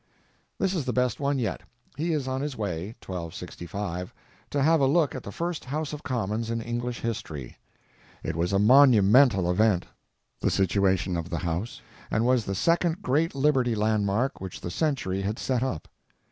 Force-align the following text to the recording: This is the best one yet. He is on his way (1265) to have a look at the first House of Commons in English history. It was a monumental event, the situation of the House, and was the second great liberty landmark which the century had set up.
This 0.57 0.73
is 0.73 0.85
the 0.85 0.93
best 0.93 1.19
one 1.19 1.37
yet. 1.37 1.61
He 1.95 2.11
is 2.11 2.27
on 2.27 2.41
his 2.41 2.57
way 2.57 2.87
(1265) 3.05 4.11
to 4.49 4.59
have 4.63 4.81
a 4.81 4.87
look 4.87 5.13
at 5.13 5.21
the 5.21 5.31
first 5.31 5.65
House 5.65 5.93
of 5.93 6.01
Commons 6.01 6.49
in 6.49 6.59
English 6.59 7.01
history. 7.01 7.55
It 8.23 8.35
was 8.35 8.51
a 8.51 8.57
monumental 8.57 9.47
event, 9.51 9.85
the 10.39 10.49
situation 10.49 11.15
of 11.15 11.29
the 11.29 11.37
House, 11.37 11.83
and 12.09 12.25
was 12.25 12.45
the 12.45 12.55
second 12.55 13.03
great 13.03 13.35
liberty 13.35 13.75
landmark 13.75 14.41
which 14.41 14.59
the 14.61 14.71
century 14.71 15.21
had 15.21 15.37
set 15.37 15.61
up. 15.61 15.87